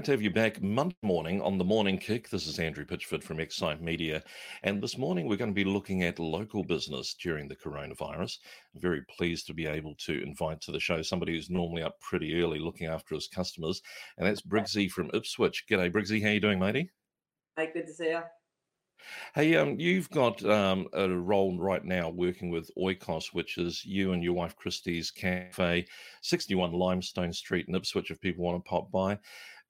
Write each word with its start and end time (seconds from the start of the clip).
Great 0.00 0.06
to 0.06 0.12
have 0.12 0.22
you 0.22 0.30
back 0.30 0.62
Monday 0.62 0.96
morning 1.02 1.42
on 1.42 1.58
the 1.58 1.64
Morning 1.64 1.98
Kick. 1.98 2.30
This 2.30 2.46
is 2.46 2.58
Andrew 2.58 2.86
Pitchford 2.86 3.22
from 3.22 3.38
Excite 3.38 3.82
Media. 3.82 4.22
And 4.62 4.82
this 4.82 4.96
morning 4.96 5.26
we're 5.26 5.36
going 5.36 5.50
to 5.50 5.54
be 5.54 5.62
looking 5.62 6.04
at 6.04 6.18
local 6.18 6.64
business 6.64 7.14
during 7.22 7.48
the 7.48 7.56
coronavirus. 7.56 8.38
I'm 8.74 8.80
very 8.80 9.02
pleased 9.14 9.46
to 9.48 9.52
be 9.52 9.66
able 9.66 9.94
to 10.06 10.22
invite 10.22 10.62
to 10.62 10.72
the 10.72 10.80
show 10.80 11.02
somebody 11.02 11.34
who's 11.34 11.50
normally 11.50 11.82
up 11.82 12.00
pretty 12.00 12.40
early 12.40 12.58
looking 12.58 12.86
after 12.86 13.14
his 13.14 13.28
customers. 13.28 13.82
And 14.16 14.26
that's 14.26 14.40
Briggsy 14.40 14.90
from 14.90 15.10
Ipswich. 15.12 15.66
G'day, 15.70 15.92
Briggsy. 15.92 16.22
How 16.22 16.30
you 16.30 16.40
doing, 16.40 16.58
matey? 16.58 16.88
Hey, 17.58 17.68
good 17.70 17.86
to 17.86 17.92
see 17.92 18.08
you. 18.08 18.22
Hey, 19.34 19.54
um, 19.56 19.78
you've 19.78 20.08
got 20.10 20.42
um, 20.46 20.86
a 20.94 21.08
role 21.10 21.58
right 21.58 21.84
now 21.84 22.08
working 22.08 22.50
with 22.50 22.70
Oikos, 22.78 23.34
which 23.34 23.58
is 23.58 23.84
you 23.84 24.12
and 24.12 24.22
your 24.22 24.34
wife 24.34 24.56
Christie's 24.56 25.10
Cafe, 25.10 25.86
61 26.22 26.72
Limestone 26.72 27.32
Street 27.32 27.66
in 27.68 27.74
Ipswich, 27.74 28.10
if 28.10 28.20
people 28.20 28.44
want 28.44 28.64
to 28.64 28.68
pop 28.68 28.90
by. 28.90 29.18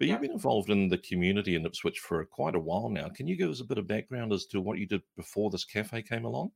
But 0.00 0.08
you've 0.08 0.22
been 0.22 0.32
involved 0.32 0.70
in 0.70 0.88
the 0.88 0.96
community 0.96 1.54
in 1.54 1.66
Ipswich 1.66 1.98
for 1.98 2.24
quite 2.24 2.54
a 2.54 2.58
while 2.58 2.88
now. 2.88 3.10
Can 3.10 3.28
you 3.28 3.36
give 3.36 3.50
us 3.50 3.60
a 3.60 3.66
bit 3.66 3.76
of 3.76 3.86
background 3.86 4.32
as 4.32 4.46
to 4.46 4.58
what 4.58 4.78
you 4.78 4.86
did 4.86 5.02
before 5.14 5.50
this 5.50 5.66
cafe 5.66 6.00
came 6.00 6.24
along? 6.24 6.52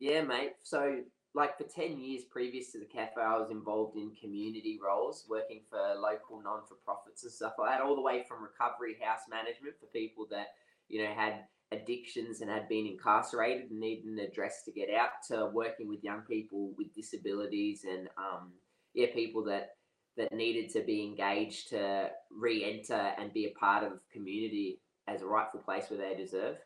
Yeah, 0.00 0.22
mate. 0.22 0.52
So, 0.62 1.00
like 1.34 1.58
for 1.58 1.64
10 1.64 1.98
years 1.98 2.24
previous 2.30 2.72
to 2.72 2.78
the 2.78 2.86
cafe, 2.86 3.20
I 3.20 3.36
was 3.36 3.50
involved 3.50 3.98
in 3.98 4.12
community 4.18 4.78
roles, 4.82 5.26
working 5.28 5.60
for 5.68 5.78
local 6.00 6.40
non 6.42 6.62
for 6.66 6.76
profits 6.82 7.24
and 7.24 7.32
stuff 7.32 7.52
like 7.58 7.72
that, 7.72 7.82
all 7.82 7.94
the 7.94 8.00
way 8.00 8.24
from 8.26 8.42
recovery 8.42 8.96
house 9.02 9.20
management 9.28 9.74
for 9.78 9.86
people 9.88 10.26
that, 10.30 10.46
you 10.88 11.04
know, 11.04 11.12
had 11.12 11.44
addictions 11.72 12.40
and 12.40 12.50
had 12.50 12.70
been 12.70 12.86
incarcerated 12.86 13.70
and 13.70 13.80
needed 13.80 14.06
an 14.06 14.18
address 14.18 14.62
to 14.64 14.72
get 14.72 14.88
out 14.88 15.10
to 15.28 15.50
working 15.52 15.88
with 15.88 16.02
young 16.02 16.22
people 16.22 16.72
with 16.78 16.94
disabilities 16.94 17.84
and, 17.84 18.08
um, 18.16 18.54
yeah, 18.94 19.08
people 19.12 19.44
that 19.44 19.72
that 20.18 20.32
needed 20.32 20.70
to 20.70 20.82
be 20.82 21.02
engaged 21.02 21.70
to 21.70 22.10
re-enter 22.30 23.12
and 23.18 23.32
be 23.32 23.46
a 23.46 23.58
part 23.58 23.84
of 23.84 23.92
community 24.12 24.80
as 25.06 25.22
a 25.22 25.26
rightful 25.26 25.60
place 25.60 25.86
where 25.88 25.98
they 25.98 26.14
deserve. 26.14 26.58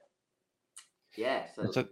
Yeah. 1.16 1.44
So, 1.54 1.70
so 1.70 1.86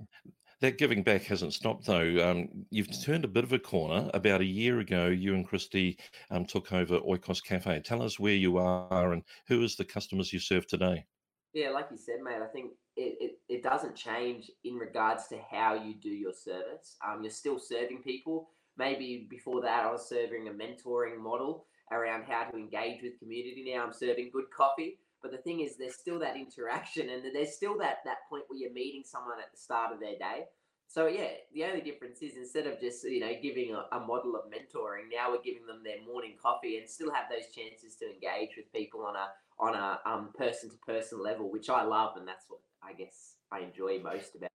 that 0.61 0.78
giving 0.78 1.02
back 1.02 1.22
hasn't 1.22 1.55
stopped 1.55 1.86
though. 1.86 2.30
Um, 2.30 2.48
you've 2.70 2.89
turned 3.02 3.25
a 3.25 3.28
bit 3.28 3.44
of 3.44 3.52
a 3.52 3.58
corner. 3.58 4.11
About 4.14 4.41
a 4.41 4.47
year 4.47 4.80
ago, 4.80 5.06
you 5.06 5.34
and 5.34 5.47
Christie 5.47 5.98
um, 6.30 6.44
took 6.44 6.72
over 6.72 6.98
Oikos 7.00 7.44
Cafe. 7.44 7.80
Tell 7.80 8.02
us 8.02 8.19
where 8.19 8.34
you 8.34 8.56
are 8.56 9.12
and 9.12 9.22
who 9.47 9.62
is 9.62 9.77
the 9.77 9.84
customers 9.84 10.33
you 10.33 10.41
serve 10.41 10.67
today. 10.67 11.05
Yeah, 11.52 11.70
like 11.70 11.89
you 11.90 11.98
said, 11.98 12.20
mate, 12.23 12.42
I 12.42 12.46
think 12.46 12.73
it, 12.96 13.17
it, 13.20 13.33
it 13.48 13.63
doesn't 13.63 13.96
change 13.96 14.51
in 14.64 14.74
regards 14.74 15.27
to 15.29 15.39
how 15.51 15.74
you 15.74 15.95
do 15.95 16.11
your 16.11 16.33
service. 16.33 16.96
Um, 17.07 17.23
you're 17.23 17.33
still 17.33 17.58
serving 17.58 18.02
people, 18.02 18.51
maybe 18.80 19.27
before 19.29 19.61
that 19.61 19.85
I 19.85 19.92
was 19.92 20.08
serving 20.08 20.48
a 20.48 20.51
mentoring 20.51 21.18
model 21.18 21.67
around 21.92 22.24
how 22.24 22.45
to 22.45 22.57
engage 22.57 23.02
with 23.02 23.18
community. 23.18 23.70
Now 23.73 23.85
I'm 23.85 23.92
serving 23.92 24.30
good 24.33 24.51
coffee. 24.51 24.98
But 25.23 25.33
the 25.33 25.39
thing 25.39 25.61
is, 25.61 25.77
there's 25.77 25.96
still 25.96 26.18
that 26.20 26.36
interaction, 26.36 27.11
and 27.11 27.23
there's 27.35 27.55
still 27.55 27.77
that 27.79 27.98
that 28.07 28.27
point 28.30 28.45
where 28.48 28.58
you're 28.58 28.73
meeting 28.73 29.02
someone 29.05 29.39
at 29.39 29.52
the 29.52 29.58
start 29.58 29.92
of 29.92 30.01
their 30.01 30.17
day. 30.19 30.46
So 30.89 31.07
yeah, 31.07 31.29
the 31.55 31.64
only 31.64 31.83
difference 31.83 32.23
is 32.23 32.36
instead 32.36 32.67
of 32.67 32.80
just 32.80 33.05
you 33.05 33.20
know 33.20 33.33
giving 33.42 33.74
a, 33.74 33.85
a 33.96 34.01
model 34.01 34.35
of 34.35 34.51
mentoring, 34.51 35.13
now 35.14 35.30
we're 35.30 35.42
giving 35.42 35.67
them 35.67 35.83
their 35.85 36.02
morning 36.11 36.36
coffee 36.42 36.79
and 36.79 36.89
still 36.89 37.13
have 37.13 37.27
those 37.30 37.55
chances 37.55 37.96
to 37.96 38.07
engage 38.07 38.57
with 38.57 38.73
people 38.73 39.05
on 39.05 39.14
a 39.14 39.29
on 39.61 39.74
a 39.74 40.39
person 40.39 40.70
to 40.70 40.77
person 40.79 41.23
level, 41.23 41.52
which 41.52 41.69
I 41.69 41.85
love, 41.85 42.17
and 42.17 42.27
that's 42.27 42.46
what 42.48 42.61
I 42.83 42.95
guess 42.95 43.36
I 43.52 43.61
enjoy 43.61 44.01
most 44.02 44.35
about. 44.35 44.49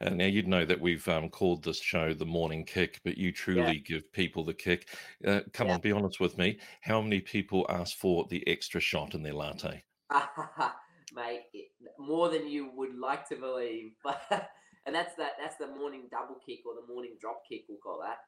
Uh, 0.00 0.10
now, 0.10 0.26
you'd 0.26 0.48
know 0.48 0.64
that 0.64 0.80
we've 0.80 1.06
um, 1.08 1.28
called 1.28 1.64
this 1.64 1.80
show 1.80 2.14
the 2.14 2.24
morning 2.24 2.64
kick, 2.64 3.00
but 3.04 3.16
you 3.16 3.32
truly 3.32 3.60
yeah. 3.60 3.96
give 3.96 4.12
people 4.12 4.44
the 4.44 4.54
kick. 4.54 4.88
Uh, 5.26 5.40
come 5.52 5.68
yeah. 5.68 5.74
on, 5.74 5.80
be 5.80 5.92
honest 5.92 6.20
with 6.20 6.38
me. 6.38 6.58
How 6.80 7.00
many 7.00 7.20
people 7.20 7.66
ask 7.68 7.96
for 7.96 8.26
the 8.30 8.46
extra 8.46 8.80
shot 8.80 9.14
in 9.14 9.22
their 9.22 9.34
latte? 9.34 9.82
Mate, 11.14 11.42
more 11.98 12.30
than 12.30 12.48
you 12.48 12.70
would 12.74 12.96
like 12.96 13.28
to 13.28 13.36
believe. 13.36 13.92
and 14.30 14.94
that's 14.94 15.14
that. 15.16 15.32
That's 15.40 15.56
the 15.56 15.68
morning 15.68 16.08
double 16.10 16.40
kick 16.46 16.60
or 16.66 16.74
the 16.74 16.92
morning 16.92 17.16
drop 17.20 17.42
kick. 17.48 17.64
We'll 17.68 17.78
call 17.78 18.00
that. 18.02 18.18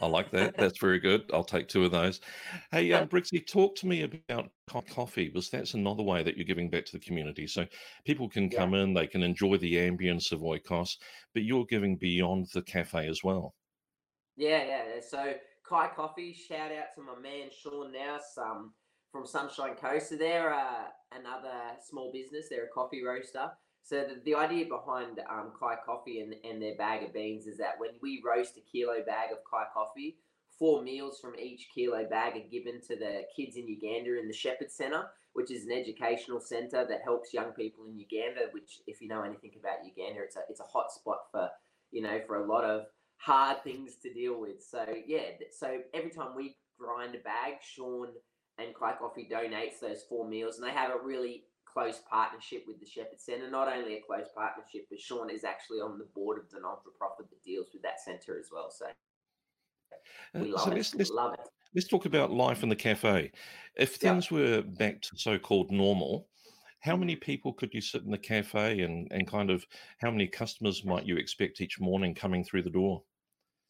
I 0.00 0.06
like 0.06 0.30
that. 0.32 0.56
That's 0.58 0.78
very 0.78 0.98
good. 0.98 1.22
I'll 1.32 1.44
take 1.44 1.68
two 1.68 1.84
of 1.84 1.90
those. 1.90 2.20
Hey, 2.70 2.92
um, 2.92 3.08
Briggsy, 3.08 3.46
talk 3.46 3.76
to 3.76 3.86
me 3.86 4.02
about 4.02 4.50
coffee 4.90 5.28
because 5.28 5.48
that's 5.48 5.74
another 5.74 6.02
way 6.02 6.22
that 6.22 6.36
you're 6.36 6.44
giving 6.44 6.68
back 6.68 6.84
to 6.86 6.92
the 6.92 7.04
community. 7.04 7.46
So 7.46 7.66
people 8.04 8.28
can 8.28 8.50
come 8.50 8.74
yeah. 8.74 8.82
in, 8.82 8.94
they 8.94 9.06
can 9.06 9.22
enjoy 9.22 9.56
the 9.58 9.74
ambience 9.74 10.32
of 10.32 10.40
Oikos, 10.40 10.96
but 11.34 11.44
you're 11.44 11.64
giving 11.66 11.96
beyond 11.96 12.48
the 12.52 12.62
cafe 12.62 13.08
as 13.08 13.22
well. 13.22 13.54
Yeah, 14.36 14.64
yeah. 14.64 14.82
So 15.08 15.34
Kai 15.68 15.88
Coffee, 15.94 16.34
shout 16.34 16.72
out 16.72 16.94
to 16.94 17.02
my 17.02 17.18
man 17.20 17.48
Sean 17.50 17.92
Nouse 17.92 18.36
um, 18.38 18.72
from 19.10 19.26
Sunshine 19.26 19.76
Coast. 19.76 20.10
So 20.10 20.16
they're 20.16 20.52
uh, 20.52 20.88
another 21.12 21.76
small 21.88 22.12
business. 22.12 22.48
They're 22.50 22.64
a 22.66 22.68
coffee 22.68 23.02
roaster. 23.02 23.50
So 23.86 24.02
the, 24.02 24.20
the 24.24 24.34
idea 24.34 24.66
behind 24.66 25.20
um, 25.30 25.52
Kai 25.58 25.76
Coffee 25.86 26.18
and, 26.18 26.34
and 26.42 26.60
their 26.60 26.74
bag 26.74 27.04
of 27.04 27.14
beans 27.14 27.46
is 27.46 27.56
that 27.58 27.78
when 27.78 27.90
we 28.02 28.20
roast 28.26 28.56
a 28.56 28.60
kilo 28.60 28.96
bag 29.06 29.30
of 29.30 29.38
Kai 29.48 29.64
Coffee, 29.72 30.16
four 30.58 30.82
meals 30.82 31.20
from 31.20 31.36
each 31.38 31.68
kilo 31.72 32.04
bag 32.04 32.36
are 32.36 32.50
given 32.50 32.80
to 32.80 32.96
the 32.96 33.22
kids 33.36 33.56
in 33.56 33.68
Uganda 33.68 34.18
in 34.18 34.26
the 34.26 34.34
Shepherd 34.34 34.72
Centre, 34.72 35.04
which 35.34 35.52
is 35.52 35.66
an 35.66 35.70
educational 35.72 36.40
centre 36.40 36.84
that 36.84 37.02
helps 37.04 37.32
young 37.32 37.52
people 37.52 37.84
in 37.86 37.96
Uganda. 37.96 38.48
Which, 38.50 38.80
if 38.88 39.00
you 39.00 39.06
know 39.06 39.22
anything 39.22 39.52
about 39.56 39.84
Uganda, 39.84 40.22
it's 40.22 40.34
a 40.34 40.40
it's 40.50 40.60
a 40.60 40.64
hot 40.64 40.90
spot 40.90 41.18
for 41.30 41.48
you 41.92 42.02
know 42.02 42.20
for 42.26 42.42
a 42.42 42.46
lot 42.46 42.64
of 42.64 42.86
hard 43.18 43.62
things 43.62 43.94
to 44.02 44.12
deal 44.12 44.40
with. 44.40 44.64
So 44.68 44.84
yeah, 45.06 45.30
so 45.56 45.78
every 45.94 46.10
time 46.10 46.34
we 46.34 46.56
grind 46.76 47.14
a 47.14 47.18
bag, 47.18 47.58
Sean 47.62 48.08
and 48.58 48.74
Kai 48.74 48.94
Coffee 48.94 49.28
donates 49.30 49.78
those 49.80 50.02
four 50.08 50.26
meals, 50.28 50.58
and 50.58 50.66
they 50.66 50.72
have 50.72 50.90
a 50.90 51.06
really 51.06 51.44
close 51.76 52.00
partnership 52.08 52.64
with 52.66 52.80
the 52.80 52.86
Shepherd 52.86 53.20
Centre. 53.20 53.50
Not 53.50 53.68
only 53.68 53.96
a 53.96 54.00
close 54.00 54.28
partnership, 54.34 54.86
but 54.88 54.98
Sean 54.98 55.28
is 55.28 55.44
actually 55.44 55.78
on 55.78 55.98
the 55.98 56.06
board 56.14 56.38
of 56.38 56.50
the 56.50 56.60
non 56.60 56.76
for 56.82 56.90
profit 56.98 57.28
that 57.28 57.42
deals 57.44 57.68
with 57.74 57.82
that 57.82 58.00
centre 58.00 58.38
as 58.38 58.48
well. 58.50 58.70
So 58.70 58.86
uh, 58.86 60.42
we 60.42 60.52
love 60.52 60.62
so 60.62 60.70
it. 60.70 60.76
Let's, 60.76 60.94
let's, 60.94 61.10
love 61.10 61.34
it. 61.34 61.40
Let's 61.74 61.86
talk 61.86 62.06
about 62.06 62.32
life 62.32 62.62
in 62.62 62.70
the 62.70 62.76
cafe. 62.76 63.30
If 63.76 63.96
things 63.96 64.30
were 64.30 64.62
back 64.62 65.02
to 65.02 65.10
so 65.16 65.38
called 65.38 65.70
normal, 65.70 66.28
how 66.80 66.96
many 66.96 67.14
people 67.14 67.52
could 67.52 67.74
you 67.74 67.82
sit 67.82 68.04
in 68.04 68.10
the 68.10 68.16
cafe 68.16 68.80
and, 68.80 69.06
and 69.10 69.28
kind 69.28 69.50
of 69.50 69.66
how 69.98 70.10
many 70.10 70.26
customers 70.26 70.82
might 70.82 71.04
you 71.04 71.18
expect 71.18 71.60
each 71.60 71.78
morning 71.78 72.14
coming 72.14 72.42
through 72.42 72.62
the 72.62 72.70
door? 72.70 73.02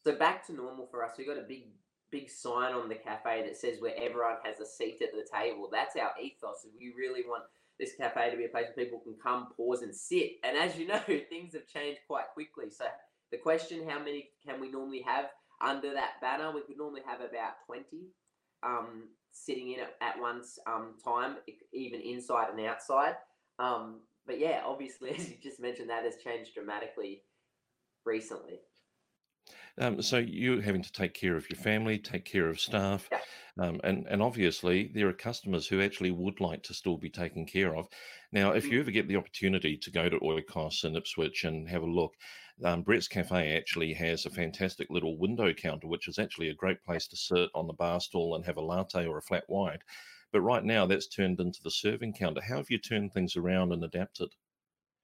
So 0.05 0.15
back 0.15 0.47
to 0.47 0.53
normal 0.53 0.87
for 0.89 1.03
us, 1.03 1.11
we've 1.17 1.27
got 1.27 1.37
a 1.37 1.45
big 1.47 1.65
big 2.09 2.29
sign 2.29 2.73
on 2.73 2.87
the 2.87 2.95
cafe 2.95 3.43
that 3.43 3.57
says 3.57 3.81
where 3.81 3.93
everyone 3.97 4.37
has 4.41 4.61
a 4.61 4.65
seat 4.65 5.01
at 5.01 5.11
the 5.11 5.27
table. 5.29 5.67
That's 5.69 5.97
our 5.97 6.11
ethos. 6.23 6.65
We 6.79 6.93
really 6.97 7.23
want 7.27 7.43
this 7.79 7.93
cafe 7.95 8.31
to 8.31 8.37
be 8.37 8.45
a 8.45 8.49
place 8.49 8.67
where 8.73 8.85
people 8.85 8.99
can 8.99 9.15
come, 9.21 9.47
pause, 9.55 9.81
and 9.81 9.95
sit. 9.95 10.33
And 10.43 10.57
as 10.57 10.77
you 10.77 10.87
know, 10.87 10.99
things 11.07 11.53
have 11.53 11.67
changed 11.67 12.01
quite 12.07 12.25
quickly. 12.33 12.65
So 12.69 12.85
the 13.31 13.37
question, 13.37 13.87
how 13.87 13.99
many 13.99 14.29
can 14.45 14.59
we 14.59 14.71
normally 14.71 15.03
have 15.05 15.25
under 15.61 15.93
that 15.93 16.21
banner? 16.21 16.51
We 16.51 16.61
could 16.61 16.77
normally 16.77 17.01
have 17.05 17.19
about 17.19 17.53
20 17.65 17.85
um, 18.63 19.09
sitting 19.31 19.73
in 19.73 19.81
at, 19.81 19.95
at 20.01 20.19
one 20.19 20.41
um, 20.65 20.95
time, 21.03 21.35
even 21.73 22.01
inside 22.01 22.49
and 22.49 22.65
outside. 22.65 23.15
Um, 23.59 24.01
but 24.25 24.39
yeah, 24.39 24.61
obviously, 24.65 25.11
as 25.17 25.29
you 25.29 25.35
just 25.41 25.59
mentioned, 25.59 25.89
that 25.89 26.03
has 26.03 26.17
changed 26.23 26.53
dramatically 26.53 27.21
recently. 28.05 28.59
Um, 29.79 30.01
so 30.01 30.17
you're 30.17 30.61
having 30.61 30.81
to 30.81 30.91
take 30.91 31.13
care 31.13 31.35
of 31.35 31.49
your 31.49 31.57
family, 31.59 31.99
take 31.99 32.25
care 32.25 32.47
of 32.49 32.59
staff, 32.59 33.09
um, 33.59 33.79
and 33.83 34.07
and 34.07 34.21
obviously 34.21 34.87
there 34.93 35.07
are 35.07 35.13
customers 35.13 35.67
who 35.67 35.81
actually 35.81 36.11
would 36.11 36.39
like 36.39 36.63
to 36.63 36.73
still 36.73 36.97
be 36.97 37.09
taken 37.09 37.45
care 37.45 37.75
of. 37.75 37.87
Now, 38.31 38.53
if 38.53 38.69
Mm. 38.69 38.71
you 38.71 38.79
ever 38.79 38.91
get 38.91 39.07
the 39.07 39.15
opportunity 39.17 39.77
to 39.77 39.91
go 39.91 40.09
to 40.09 40.19
Oikos 40.19 40.83
in 40.83 40.95
Ipswich 40.95 41.43
and 41.43 41.69
have 41.69 41.83
a 41.83 41.85
look, 41.85 42.15
um, 42.63 42.81
Brett's 42.83 43.07
Cafe 43.07 43.55
actually 43.55 43.93
has 43.93 44.25
a 44.25 44.31
fantastic 44.31 44.89
little 44.89 45.17
window 45.17 45.53
counter, 45.53 45.87
which 45.87 46.07
is 46.07 46.19
actually 46.19 46.49
a 46.49 46.55
great 46.55 46.83
place 46.83 47.07
to 47.09 47.15
sit 47.15 47.49
on 47.55 47.67
the 47.67 47.73
bar 47.73 47.99
stool 47.99 48.35
and 48.35 48.45
have 48.45 48.57
a 48.57 48.61
latte 48.61 49.05
or 49.05 49.17
a 49.17 49.21
flat 49.23 49.43
white. 49.47 49.81
But 50.31 50.41
right 50.41 50.63
now, 50.63 50.85
that's 50.87 51.07
turned 51.07 51.39
into 51.39 51.61
the 51.63 51.71
serving 51.71 52.13
counter. 52.13 52.41
How 52.41 52.57
have 52.57 52.69
you 52.71 52.79
turned 52.79 53.13
things 53.13 53.35
around 53.35 53.71
and 53.73 53.83
adapted? 53.83 54.33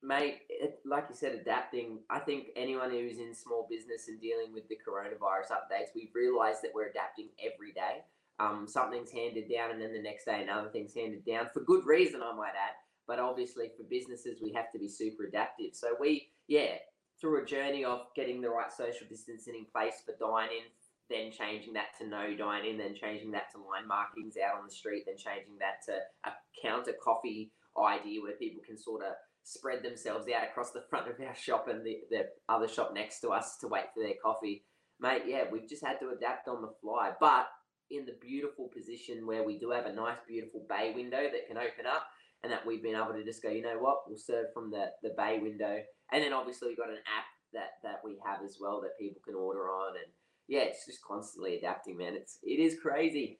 Mate, 0.03 0.43
it, 0.63 0.79
like 0.85 1.05
you 1.09 1.15
said, 1.15 1.33
adapting. 1.33 1.99
I 2.09 2.19
think 2.19 2.47
anyone 2.55 2.91
who's 2.91 3.19
in 3.19 3.35
small 3.35 3.67
business 3.69 4.07
and 4.07 4.19
dealing 4.19 4.53
with 4.53 4.67
the 4.69 4.77
coronavirus 4.77 5.51
updates, 5.51 5.93
we've 5.95 6.13
realised 6.15 6.61
that 6.63 6.71
we're 6.73 6.89
adapting 6.89 7.29
every 7.39 7.73
day. 7.73 8.03
Um, 8.39 8.65
something's 8.67 9.11
handed 9.11 9.49
down, 9.51 9.71
and 9.71 9.81
then 9.81 9.93
the 9.93 10.01
next 10.01 10.25
day 10.25 10.41
another 10.41 10.69
thing's 10.69 10.95
handed 10.95 11.25
down 11.25 11.49
for 11.53 11.61
good 11.61 11.85
reason, 11.85 12.21
I 12.23 12.33
might 12.33 12.49
add. 12.49 12.75
But 13.07 13.19
obviously, 13.19 13.71
for 13.77 13.83
businesses, 13.83 14.39
we 14.41 14.53
have 14.53 14.71
to 14.71 14.79
be 14.79 14.87
super 14.87 15.25
adaptive. 15.25 15.73
So 15.73 15.89
we, 15.99 16.29
yeah, 16.47 16.75
through 17.19 17.43
a 17.43 17.45
journey 17.45 17.85
of 17.85 18.07
getting 18.15 18.41
the 18.41 18.49
right 18.49 18.71
social 18.71 19.07
distancing 19.07 19.55
in 19.55 19.65
place 19.65 20.01
for 20.05 20.15
dining, 20.19 20.63
then 21.09 21.31
changing 21.31 21.73
that 21.73 21.97
to 21.99 22.07
no 22.07 22.35
dining, 22.35 22.77
then 22.77 22.95
changing 22.95 23.31
that 23.31 23.51
to 23.51 23.57
line 23.59 23.87
markings 23.87 24.35
out 24.37 24.57
on 24.57 24.65
the 24.65 24.73
street, 24.73 25.03
then 25.05 25.17
changing 25.17 25.57
that 25.59 25.83
to 25.85 25.99
a 26.25 26.33
counter 26.61 26.93
coffee 27.03 27.51
idea 27.77 28.21
where 28.21 28.33
people 28.33 28.61
can 28.65 28.77
sort 28.77 29.03
of 29.03 29.13
spread 29.43 29.83
themselves 29.83 30.27
out 30.35 30.47
across 30.49 30.71
the 30.71 30.83
front 30.89 31.09
of 31.09 31.19
our 31.25 31.35
shop 31.35 31.67
and 31.67 31.85
the, 31.85 31.97
the 32.09 32.25
other 32.49 32.67
shop 32.67 32.91
next 32.93 33.19
to 33.19 33.29
us 33.29 33.57
to 33.61 33.67
wait 33.67 33.85
for 33.93 34.03
their 34.03 34.15
coffee. 34.23 34.63
Mate, 34.99 35.23
yeah, 35.27 35.43
we've 35.51 35.67
just 35.67 35.85
had 35.85 35.99
to 35.99 36.09
adapt 36.09 36.47
on 36.47 36.61
the 36.61 36.73
fly. 36.81 37.11
But 37.19 37.47
in 37.91 38.05
the 38.05 38.15
beautiful 38.21 38.69
position 38.73 39.27
where 39.27 39.43
we 39.43 39.59
do 39.59 39.71
have 39.71 39.85
a 39.85 39.93
nice, 39.93 40.17
beautiful 40.27 40.65
bay 40.69 40.93
window 40.95 41.23
that 41.23 41.47
can 41.47 41.57
open 41.57 41.85
up, 41.87 42.05
and 42.43 42.51
that 42.51 42.65
we've 42.65 42.83
been 42.83 42.95
able 42.95 43.13
to 43.13 43.23
just 43.23 43.41
go, 43.41 43.49
you 43.49 43.61
know 43.61 43.79
what, 43.79 44.03
we'll 44.05 44.17
serve 44.17 44.47
from 44.53 44.69
the, 44.69 44.87
the 45.01 45.15
bay 45.17 45.39
window. 45.41 45.79
And 46.11 46.21
then 46.21 46.33
obviously 46.33 46.67
we've 46.67 46.77
got 46.77 46.89
an 46.89 46.97
app 47.07 47.25
that, 47.53 47.79
that 47.83 48.01
we 48.03 48.19
have 48.25 48.43
as 48.43 48.57
well 48.59 48.81
that 48.81 48.99
people 48.99 49.21
can 49.25 49.35
order 49.35 49.69
on. 49.69 49.95
And 49.95 50.11
yeah, 50.47 50.61
it's 50.61 50.85
just 50.85 51.01
constantly 51.01 51.57
adapting, 51.57 51.97
man. 51.97 52.15
It's 52.15 52.39
it 52.43 52.59
is 52.59 52.77
crazy. 52.81 53.39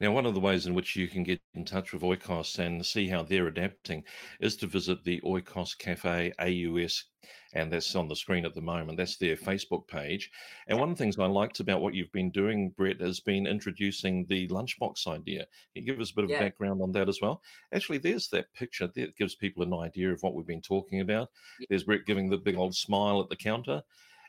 Now, 0.00 0.12
one 0.12 0.26
of 0.26 0.34
the 0.34 0.40
ways 0.40 0.66
in 0.66 0.74
which 0.74 0.96
you 0.96 1.08
can 1.08 1.22
get 1.22 1.40
in 1.54 1.64
touch 1.64 1.92
with 1.92 2.02
Oikos 2.02 2.58
and 2.58 2.84
see 2.84 3.06
how 3.06 3.22
they're 3.22 3.48
adapting 3.48 4.02
is 4.40 4.56
to 4.56 4.66
visit 4.66 5.04
the 5.04 5.20
Oikos 5.20 5.76
Cafe 5.78 6.32
AUS, 6.38 7.04
and 7.52 7.70
that's 7.70 7.94
on 7.94 8.08
the 8.08 8.16
screen 8.16 8.44
at 8.46 8.54
the 8.54 8.62
moment. 8.62 8.96
That's 8.96 9.16
their 9.18 9.36
Facebook 9.36 9.86
page. 9.86 10.30
And 10.66 10.78
one 10.78 10.90
of 10.90 10.96
the 10.96 11.04
things 11.04 11.18
I 11.18 11.26
liked 11.26 11.60
about 11.60 11.82
what 11.82 11.94
you've 11.94 12.12
been 12.12 12.30
doing, 12.30 12.70
Brett, 12.70 13.00
has 13.00 13.20
been 13.20 13.46
introducing 13.46 14.24
the 14.26 14.48
lunchbox 14.48 15.06
idea. 15.06 15.46
Can 15.74 15.84
you 15.84 15.92
give 15.92 16.00
us 16.00 16.10
a 16.10 16.14
bit 16.14 16.24
of 16.24 16.30
Yeah. 16.30 16.40
background 16.40 16.80
on 16.82 16.92
that 16.92 17.08
as 17.08 17.20
well? 17.20 17.42
Actually, 17.72 17.98
there's 17.98 18.28
that 18.28 18.52
picture 18.54 18.86
that 18.88 19.16
gives 19.16 19.34
people 19.34 19.62
an 19.62 19.74
idea 19.74 20.10
of 20.10 20.22
what 20.22 20.34
we've 20.34 20.46
been 20.46 20.62
talking 20.62 21.00
about. 21.00 21.30
Yeah. 21.60 21.66
There's 21.68 21.84
Brett 21.84 22.06
giving 22.06 22.30
the 22.30 22.38
big 22.38 22.56
old 22.56 22.74
smile 22.74 23.20
at 23.20 23.28
the 23.28 23.36
counter. 23.36 23.82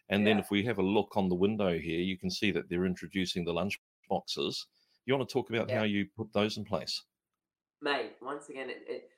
And 0.10 0.28
then 0.28 0.40
if 0.40 0.52
we 0.52 0.64
have 0.66 0.78
a 0.78 0.84
look 0.84 1.16
on 1.16 1.30
the 1.30 1.36
window 1.36 1.80
here, 1.80 2.02
you 2.02 2.18
can 2.18 2.30
see 2.30 2.52
that 2.52 2.68
they're 2.68 2.86
introducing 2.86 3.46
the 3.46 3.54
lunch 3.54 3.80
boxes. 4.10 4.68
You 5.12 5.18
want 5.18 5.28
to 5.28 5.34
talk 5.34 5.50
about 5.50 5.68
Yeah. 5.68 5.80
how 5.80 5.84
you 5.84 6.08
put 6.16 6.32
those 6.32 6.56
in 6.56 6.64
place? 6.64 7.04
Mate, 7.82 8.14
once 8.22 8.48
again, 8.48 8.70
it, 8.70 8.82
it, 8.88 9.10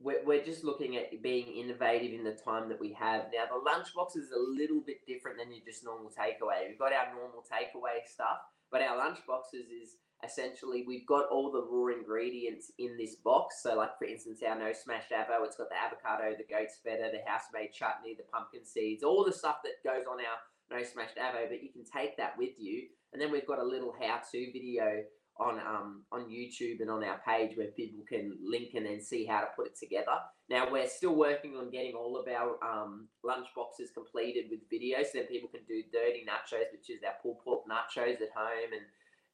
we're, 0.00 0.24
we're 0.24 0.42
just 0.42 0.64
looking 0.64 0.96
at 0.96 1.22
being 1.22 1.48
innovative 1.48 2.14
in 2.14 2.24
the 2.24 2.32
time 2.32 2.70
that 2.70 2.80
we 2.80 2.94
have. 2.94 3.26
Now, 3.30 3.44
the 3.52 3.60
lunchbox 3.60 4.16
is 4.16 4.30
a 4.30 4.40
little 4.40 4.80
bit 4.80 5.04
different 5.06 5.36
than 5.36 5.52
your 5.52 5.60
just 5.62 5.84
normal 5.84 6.08
takeaway. 6.08 6.66
We've 6.66 6.78
got 6.78 6.94
our 6.94 7.12
normal 7.14 7.44
takeaway 7.44 8.00
stuff, 8.06 8.38
but 8.72 8.80
our 8.80 8.96
lunchboxes 8.96 9.68
is 9.68 9.98
essentially 10.24 10.82
we've 10.88 11.06
got 11.06 11.28
all 11.28 11.52
the 11.52 11.66
raw 11.68 11.92
ingredients 11.94 12.72
in 12.78 12.96
this 12.96 13.16
box. 13.16 13.60
So, 13.62 13.76
like 13.76 13.98
for 13.98 14.06
instance, 14.06 14.40
our 14.48 14.58
no 14.58 14.72
smashed 14.72 15.10
avo, 15.10 15.44
it's 15.44 15.58
got 15.58 15.68
the 15.68 15.76
avocado, 15.76 16.34
the 16.38 16.48
goat's 16.48 16.80
feta, 16.82 17.10
the 17.12 17.30
house 17.30 17.52
made 17.52 17.74
chutney, 17.74 18.14
the 18.16 18.24
pumpkin 18.32 18.64
seeds, 18.64 19.04
all 19.04 19.26
the 19.26 19.32
stuff 19.32 19.58
that 19.64 19.84
goes 19.84 20.06
on 20.10 20.20
our 20.24 20.78
no 20.78 20.82
smashed 20.82 21.18
avo. 21.18 21.50
But 21.50 21.62
you 21.62 21.68
can 21.70 21.84
take 21.84 22.16
that 22.16 22.38
with 22.38 22.56
you, 22.56 22.88
and 23.12 23.20
then 23.20 23.30
we've 23.30 23.46
got 23.46 23.58
a 23.58 23.62
little 23.62 23.92
how-to 24.00 24.50
video 24.50 25.04
on 25.38 25.58
um, 25.58 26.04
on 26.12 26.30
YouTube 26.30 26.80
and 26.80 26.90
on 26.90 27.02
our 27.02 27.20
page 27.26 27.56
where 27.56 27.68
people 27.68 28.04
can 28.08 28.36
link 28.42 28.70
and 28.74 28.86
then 28.86 29.00
see 29.00 29.24
how 29.24 29.40
to 29.40 29.48
put 29.56 29.66
it 29.66 29.78
together. 29.78 30.16
Now 30.48 30.70
we're 30.70 30.88
still 30.88 31.14
working 31.16 31.56
on 31.56 31.70
getting 31.70 31.94
all 31.94 32.16
of 32.16 32.28
our 32.28 32.56
um, 32.62 33.08
lunch 33.24 33.46
boxes 33.56 33.90
completed 33.94 34.46
with 34.50 34.60
video, 34.70 35.02
so 35.02 35.10
then 35.14 35.26
people 35.26 35.48
can 35.48 35.64
do 35.66 35.82
dirty 35.92 36.24
nachos, 36.28 36.70
which 36.72 36.90
is 36.90 37.02
our 37.04 37.14
pulled 37.22 37.38
pork 37.44 37.62
nachos 37.70 38.22
at 38.22 38.34
home, 38.36 38.72
and 38.72 38.82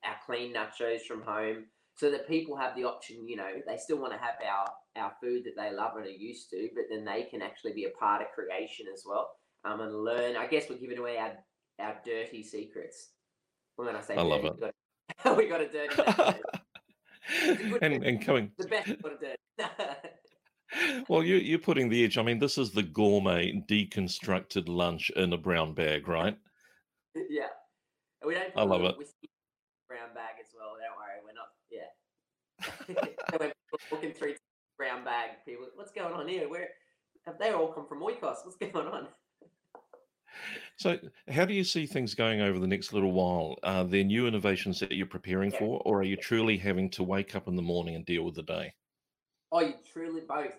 our 0.05 0.17
clean 0.25 0.55
nachos 0.55 1.03
from 1.03 1.23
home, 1.23 1.67
so 1.97 2.11
that 2.11 2.29
people 2.29 2.57
have 2.57 2.75
the 2.77 2.85
option. 2.85 3.29
You 3.29 3.37
know, 3.37 3.53
they 3.67 3.77
still 3.77 3.99
want 3.99 4.13
to 4.13 4.19
have 4.19 4.37
our 4.47 4.69
our 4.97 5.13
food 5.23 5.45
that 5.45 5.55
they 5.57 5.75
love 5.75 5.97
and 5.97 6.07
are 6.07 6.11
used 6.11 6.51
to, 6.51 6.69
but 6.75 6.85
then 6.91 7.05
they 7.05 7.25
can 7.25 7.43
actually 7.43 7.73
be 7.73 7.85
a 7.85 7.99
part 7.99 8.23
of 8.23 8.29
creation 8.35 8.87
as 8.93 9.05
well 9.07 9.31
um, 9.65 9.81
and 9.81 10.05
learn. 10.05 10.37
I 10.37 10.47
guess 10.47 10.65
we're 10.71 10.79
giving 10.79 10.99
away 10.99 11.19
our 11.19 11.33
our 11.79 11.97
dirty 12.05 12.43
secrets. 12.43 13.11
When 13.77 13.95
I 13.95 14.01
say 14.01 14.17
I 14.17 14.23
love 14.23 14.45
it. 14.45 14.75
We 15.25 15.31
got- 15.31 15.33
oh, 15.33 15.35
we 15.35 15.49
got 15.49 15.61
a 15.61 15.69
dirty. 15.69 15.95
nacho. 16.03 16.39
a 17.49 17.55
good 17.57 17.83
and 17.83 18.05
and 18.05 18.25
coming 18.25 18.51
the 18.59 18.67
best 18.67 18.89
sort 19.01 19.13
of 19.15 19.21
dirty. 19.21 21.05
well 21.09 21.23
you 21.23 21.37
you're 21.37 21.59
putting 21.59 21.89
the 21.89 22.05
edge 22.05 22.17
i 22.19 22.23
mean 22.23 22.39
this 22.39 22.57
is 22.59 22.71
the 22.73 22.83
gourmet 22.83 23.53
deconstructed 23.69 24.69
lunch 24.69 25.11
in 25.17 25.33
a 25.33 25.37
brown 25.39 25.75
bag 25.75 26.07
right 26.09 26.37
yeah. 27.29 27.47
We 28.25 28.35
don't 28.35 28.53
I 28.57 28.63
love 28.63 28.83
it. 28.85 28.95
brown 29.89 30.15
bag 30.15 30.35
as 30.41 30.47
well. 30.55 30.77
Don't 30.79 30.97
worry, 30.97 31.19
we're 31.25 31.33
not. 31.35 31.49
Yeah. 31.73 31.91
so 33.31 33.39
when 33.39 33.49
people 33.51 33.79
walking 33.91 34.13
through 34.13 34.35
brown 34.79 35.05
bag, 35.05 35.31
people, 35.47 35.67
what's 35.75 35.91
going 35.91 36.13
on 36.15 36.29
here? 36.29 36.49
Where 36.49 36.69
have 37.27 37.39
they 37.39 37.51
all 37.53 37.73
come 37.73 37.87
from 37.89 38.01
Oikos? 38.03 38.45
What's 38.45 38.57
going 38.59 38.87
on? 38.87 39.09
So 40.77 40.99
how 41.29 41.45
do 41.45 41.55
you 41.55 41.65
see 41.65 41.87
things 41.87 42.15
going 42.15 42.41
over 42.41 42.59
the 42.59 42.67
next 42.67 42.93
little 42.93 43.13
while 43.13 43.57
are 43.63 43.85
there 43.85 44.05
new 44.05 44.27
innovations 44.27 44.81
that 44.81 44.93
you're 44.93 45.07
preparing 45.07 45.51
Yeah. 45.53 45.59
for 45.59 45.83
or 45.85 46.01
are 46.01 46.05
you 46.05 46.17
truly 46.17 46.57
having 46.57 46.91
to 46.91 47.03
wake 47.03 47.35
up 47.35 47.49
in 47.49 47.57
the 47.57 47.63
morning 47.63 47.95
and 47.95 48.05
deal 48.07 48.25
with 48.25 48.35
the 48.35 48.43
day 48.43 48.73
Oh, 49.53 49.61
you 49.61 49.75
truly 49.93 50.21
both. 50.29 50.55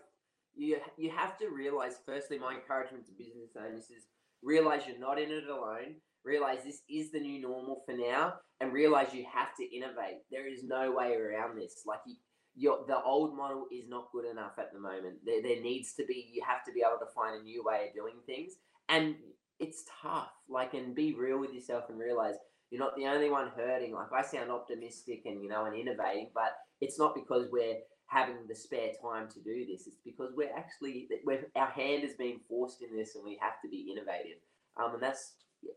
You 0.53 0.77
you 0.97 1.09
have 1.11 1.37
to 1.37 1.47
realize. 1.47 1.95
Firstly, 2.05 2.37
my 2.37 2.55
encouragement 2.55 3.05
to 3.05 3.13
business 3.13 3.51
owners 3.57 3.85
is 3.85 4.07
realize 4.43 4.81
you're 4.85 4.99
not 4.99 5.17
in 5.17 5.31
it 5.31 5.47
alone. 5.47 5.95
Realize 6.25 6.59
this 6.65 6.81
is 6.89 7.09
the 7.11 7.19
new 7.21 7.41
normal 7.41 7.83
for 7.85 7.95
now, 7.95 8.33
and 8.59 8.73
realize 8.73 9.13
you 9.13 9.25
have 9.33 9.55
to 9.59 9.63
innovate. 9.75 10.17
There 10.29 10.45
is 10.45 10.63
no 10.63 10.91
way 10.91 11.15
around 11.15 11.57
this. 11.57 11.83
Like 11.85 11.99
you, 12.05 12.15
your 12.53 12.85
the 12.85 13.01
old 13.01 13.33
model 13.35 13.65
is 13.71 13.87
not 13.87 14.11
good 14.11 14.25
enough 14.29 14.59
at 14.59 14.73
the 14.73 14.79
moment. 14.79 15.19
There 15.25 15.41
there 15.41 15.61
needs 15.61 15.93
to 15.93 16.05
be. 16.05 16.29
You 16.33 16.43
have 16.45 16.65
to 16.65 16.73
be 16.73 16.81
able 16.81 16.99
to 16.99 17.13
find 17.15 17.39
a 17.39 17.43
new 17.43 17.63
way 17.63 17.87
of 17.87 17.95
doing 17.95 18.15
things, 18.25 18.55
and 18.89 19.15
it's 19.61 19.85
tough. 20.01 20.31
Like 20.49 20.73
and 20.73 20.95
be 20.95 21.13
real 21.13 21.39
with 21.39 21.53
yourself 21.53 21.85
and 21.89 21.99
realize 21.99 22.35
you're 22.69 22.83
not 22.83 22.95
the 22.95 23.07
only 23.07 23.29
one 23.29 23.51
hurting. 23.55 23.93
Like 23.93 24.11
I 24.11 24.23
sound 24.23 24.51
optimistic 24.51 25.21
and 25.25 25.41
you 25.41 25.49
know 25.49 25.65
and 25.65 25.75
innovating, 25.75 26.31
but 26.33 26.53
it's 26.81 26.99
not 26.99 27.15
because 27.15 27.47
we're 27.51 27.77
having 28.07 28.35
the 28.47 28.55
spare 28.55 28.91
time 29.01 29.29
to 29.29 29.39
do 29.39 29.65
this. 29.65 29.87
It's 29.87 30.01
because 30.03 30.31
we're 30.35 30.55
actually 30.55 31.07
we're, 31.25 31.45
our 31.55 31.69
hand 31.69 32.03
is 32.03 32.13
being 32.17 32.41
forced 32.49 32.81
in 32.81 32.95
this, 32.95 33.15
and 33.15 33.23
we 33.23 33.37
have 33.41 33.61
to 33.63 33.69
be 33.69 33.91
innovative. 33.91 34.39
Um, 34.81 34.95
and 34.95 35.03
that's 35.03 35.33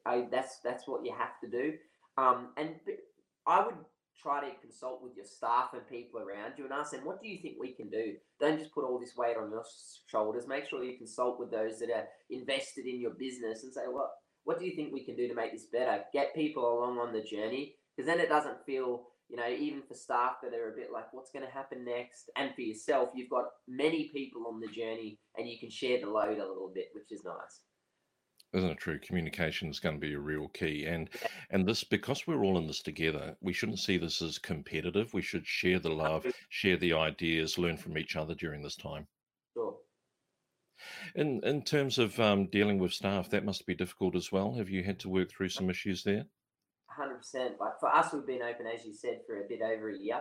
I, 0.06 0.26
that's 0.30 0.58
that's 0.64 0.88
what 0.88 1.04
you 1.04 1.14
have 1.16 1.38
to 1.42 1.48
do. 1.48 1.74
Um, 2.16 2.48
and 2.56 2.76
I 3.46 3.64
would 3.64 3.76
try 4.20 4.40
to 4.40 4.60
consult 4.60 5.02
with 5.02 5.12
your 5.16 5.26
staff 5.26 5.70
and 5.72 5.88
people 5.88 6.20
around 6.20 6.54
you 6.56 6.64
and 6.64 6.72
ask 6.72 6.92
them, 6.92 7.04
what 7.04 7.20
do 7.20 7.28
you 7.28 7.40
think 7.42 7.56
we 7.58 7.72
can 7.72 7.90
do? 7.90 8.14
Don't 8.40 8.58
just 8.58 8.72
put 8.72 8.84
all 8.84 8.98
this 8.98 9.16
weight 9.16 9.36
on 9.36 9.50
your 9.50 9.64
shoulders. 10.06 10.48
Make 10.48 10.68
sure 10.68 10.82
you 10.82 10.98
consult 10.98 11.38
with 11.38 11.50
those 11.50 11.78
that 11.80 11.90
are 11.90 12.06
invested 12.30 12.86
in 12.86 13.00
your 13.00 13.14
business 13.18 13.64
and 13.64 13.72
say, 13.72 13.82
what 13.88 14.10
what 14.44 14.58
do 14.58 14.66
you 14.66 14.76
think 14.76 14.92
we 14.92 15.04
can 15.04 15.16
do 15.16 15.26
to 15.26 15.34
make 15.34 15.52
this 15.52 15.66
better? 15.72 16.02
Get 16.12 16.34
people 16.34 16.66
along 16.66 16.98
on 16.98 17.14
the 17.14 17.22
journey 17.22 17.76
because 17.96 18.06
then 18.06 18.20
it 18.20 18.28
doesn't 18.28 18.66
feel 18.66 19.06
you 19.28 19.36
know, 19.36 19.48
even 19.48 19.82
for 19.88 19.94
staff 19.94 20.36
that 20.42 20.54
are 20.54 20.72
a 20.72 20.76
bit 20.76 20.92
like, 20.92 21.12
what's 21.12 21.30
going 21.30 21.44
to 21.44 21.50
happen 21.50 21.84
next? 21.84 22.30
And 22.36 22.54
for 22.54 22.60
yourself, 22.60 23.10
you've 23.14 23.30
got 23.30 23.46
many 23.66 24.10
people 24.14 24.46
on 24.46 24.60
the 24.60 24.68
journey 24.68 25.18
and 25.36 25.48
you 25.48 25.58
can 25.58 25.70
share 25.70 26.00
the 26.00 26.10
load 26.10 26.38
a 26.38 26.46
little 26.46 26.70
bit, 26.74 26.88
which 26.94 27.10
is 27.10 27.24
nice. 27.24 27.62
Isn't 28.54 28.70
it 28.70 28.78
true 28.78 28.98
communication 28.98 29.68
is 29.68 29.80
going 29.80 29.94
to 29.94 30.00
be 30.00 30.14
a 30.14 30.18
real 30.18 30.48
key 30.48 30.86
and 30.86 31.10
and 31.50 31.66
this 31.66 31.84
because 31.84 32.26
we're 32.26 32.42
all 32.44 32.58
in 32.58 32.66
this 32.66 32.80
together 32.80 33.36
we 33.40 33.52
shouldn't 33.52 33.78
see 33.78 33.98
this 33.98 34.22
as 34.22 34.38
competitive 34.38 35.12
we 35.12 35.22
should 35.22 35.46
share 35.46 35.78
the 35.78 35.88
love 35.88 36.26
share 36.48 36.76
the 36.76 36.92
ideas 36.92 37.58
learn 37.58 37.76
from 37.76 37.98
each 37.98 38.16
other 38.16 38.34
during 38.34 38.62
this 38.62 38.76
time 38.76 39.06
Sure. 39.54 39.76
in 41.14 41.40
in 41.44 41.62
terms 41.62 41.98
of 41.98 42.18
um, 42.18 42.46
dealing 42.46 42.78
with 42.78 42.92
staff 42.92 43.30
that 43.30 43.44
must 43.44 43.66
be 43.66 43.74
difficult 43.74 44.16
as 44.16 44.32
well 44.32 44.54
have 44.54 44.70
you 44.70 44.82
had 44.82 44.98
to 45.00 45.08
work 45.08 45.30
through 45.30 45.48
some 45.48 45.70
issues 45.70 46.02
there 46.02 46.24
100%. 46.98 47.58
Like 47.58 47.78
for 47.80 47.88
us, 47.88 48.12
we've 48.12 48.26
been 48.26 48.42
open, 48.42 48.66
as 48.66 48.84
you 48.84 48.94
said, 48.94 49.20
for 49.26 49.36
a 49.40 49.48
bit 49.48 49.60
over 49.62 49.90
a 49.90 49.98
year. 49.98 50.20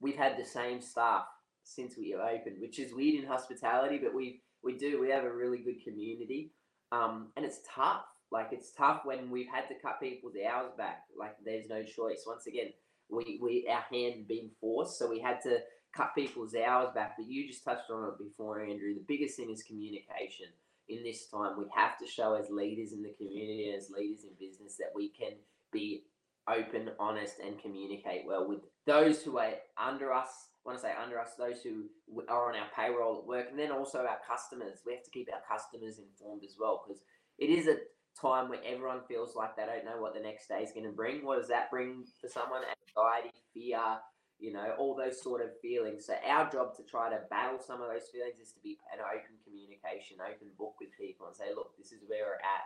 We've 0.00 0.16
had 0.16 0.36
the 0.36 0.44
same 0.44 0.80
staff 0.80 1.24
since 1.62 1.96
we 1.96 2.14
opened, 2.14 2.60
which 2.60 2.78
is 2.78 2.94
weird 2.94 3.22
in 3.22 3.28
hospitality, 3.28 3.98
but 4.02 4.14
we 4.14 4.42
we 4.62 4.76
do. 4.76 5.00
We 5.00 5.10
have 5.10 5.24
a 5.24 5.32
really 5.32 5.58
good 5.58 5.82
community, 5.84 6.52
um, 6.94 7.28
and 7.36 7.44
it's 7.44 7.60
tough. 7.74 8.04
Like 8.30 8.48
it's 8.52 8.72
tough 8.72 9.02
when 9.04 9.30
we've 9.30 9.48
had 9.52 9.68
to 9.68 9.74
cut 9.80 10.00
people's 10.00 10.34
hours 10.48 10.72
back. 10.76 11.04
Like 11.18 11.36
there's 11.44 11.68
no 11.68 11.82
choice. 11.82 12.24
Once 12.26 12.46
again, 12.46 12.72
we 13.10 13.38
we 13.42 13.68
our 13.70 13.84
hand 13.90 14.26
being 14.28 14.50
forced, 14.60 14.98
so 14.98 15.08
we 15.08 15.20
had 15.20 15.40
to 15.42 15.58
cut 15.96 16.14
people's 16.14 16.54
hours 16.54 16.88
back. 16.94 17.14
But 17.16 17.28
you 17.28 17.46
just 17.46 17.64
touched 17.64 17.90
on 17.90 18.08
it 18.08 18.18
before, 18.18 18.60
Andrew. 18.60 18.94
The 18.94 19.04
biggest 19.06 19.36
thing 19.36 19.50
is 19.50 19.62
communication. 19.62 20.46
In 20.88 21.02
this 21.02 21.26
time, 21.28 21.56
we 21.58 21.64
have 21.74 21.98
to 21.98 22.06
show 22.06 22.34
as 22.34 22.50
leaders 22.50 22.92
in 22.92 23.02
the 23.02 23.14
community, 23.16 23.72
as 23.76 23.88
leaders 23.90 24.24
in 24.24 24.30
business, 24.38 24.76
that 24.76 24.92
we 24.94 25.08
can 25.08 25.32
be 25.72 26.04
open, 26.46 26.90
honest, 26.98 27.36
and 27.44 27.60
communicate 27.60 28.26
well 28.26 28.46
with 28.46 28.60
those 28.86 29.22
who 29.22 29.38
are 29.38 29.54
under 29.82 30.12
us. 30.12 30.48
When 30.64 30.76
I 30.76 30.80
say 30.80 30.92
under 31.00 31.20
us, 31.20 31.36
those 31.38 31.62
who 31.62 31.84
are 32.28 32.48
on 32.48 32.58
our 32.58 32.68
payroll 32.74 33.18
at 33.18 33.26
work, 33.26 33.46
and 33.50 33.58
then 33.58 33.70
also 33.70 34.00
our 34.00 34.18
customers. 34.26 34.80
We 34.84 34.94
have 34.94 35.04
to 35.04 35.10
keep 35.10 35.28
our 35.32 35.44
customers 35.44 36.00
informed 36.00 36.42
as 36.42 36.56
well 36.58 36.82
because 36.84 37.02
it 37.38 37.50
is 37.50 37.68
a 37.68 37.76
time 38.18 38.48
where 38.48 38.64
everyone 38.64 39.00
feels 39.06 39.36
like 39.36 39.56
they 39.56 39.66
don't 39.66 39.84
know 39.84 40.00
what 40.00 40.14
the 40.14 40.20
next 40.20 40.48
day 40.48 40.62
is 40.62 40.72
going 40.72 40.86
to 40.86 40.92
bring. 40.92 41.24
What 41.24 41.38
does 41.38 41.48
that 41.48 41.70
bring 41.70 42.04
for 42.20 42.28
someone? 42.28 42.62
Anxiety, 42.64 43.36
fear, 43.52 44.00
you 44.38 44.52
know, 44.52 44.74
all 44.78 44.96
those 44.96 45.22
sort 45.22 45.42
of 45.42 45.50
feelings. 45.60 46.06
So 46.06 46.14
our 46.26 46.50
job 46.50 46.76
to 46.76 46.82
try 46.82 47.10
to 47.10 47.20
battle 47.30 47.60
some 47.60 47.82
of 47.82 47.88
those 47.88 48.08
feelings 48.08 48.40
is 48.40 48.52
to 48.52 48.60
be 48.62 48.78
an 48.92 49.00
open 49.04 49.36
communication, 49.44 50.18
open 50.20 50.48
book 50.58 50.74
with 50.80 50.90
people 50.98 51.26
and 51.26 51.36
say, 51.36 51.52
look, 51.54 51.76
this 51.76 51.92
is 51.92 52.02
where 52.06 52.24
we're 52.24 52.44
at. 52.44 52.64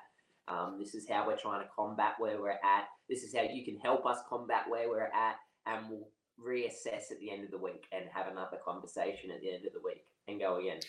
Um, 0.48 0.78
this 0.78 0.94
is 0.94 1.06
how 1.08 1.26
we're 1.26 1.36
trying 1.36 1.62
to 1.62 1.68
combat 1.74 2.14
where 2.18 2.40
we're 2.40 2.62
at. 2.62 2.88
This 3.08 3.22
is 3.22 3.34
how 3.34 3.42
you 3.42 3.64
can 3.64 3.76
help 3.78 4.06
us 4.06 4.18
combat 4.28 4.64
where 4.68 4.88
we're 4.88 5.12
at, 5.12 5.36
and 5.66 5.90
we'll 5.90 6.08
reassess 6.44 7.10
at 7.10 7.20
the 7.20 7.30
end 7.30 7.44
of 7.44 7.50
the 7.50 7.58
week 7.58 7.86
and 7.92 8.04
have 8.12 8.28
another 8.28 8.58
conversation 8.64 9.30
at 9.30 9.40
the 9.40 9.52
end 9.52 9.66
of 9.66 9.72
the 9.72 9.80
week 9.84 10.04
and 10.28 10.40
go 10.40 10.56
again. 10.58 10.80